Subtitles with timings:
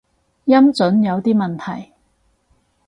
[0.45, 1.91] 音準有啲問題